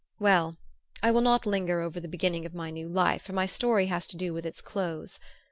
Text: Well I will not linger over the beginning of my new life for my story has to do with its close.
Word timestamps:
Well 0.17 0.57
I 1.03 1.11
will 1.11 1.21
not 1.21 1.45
linger 1.45 1.79
over 1.79 1.99
the 1.99 2.07
beginning 2.07 2.43
of 2.47 2.55
my 2.55 2.71
new 2.71 2.89
life 2.89 3.21
for 3.21 3.33
my 3.33 3.45
story 3.45 3.85
has 3.85 4.07
to 4.07 4.17
do 4.17 4.33
with 4.33 4.47
its 4.47 4.59
close. 4.59 5.19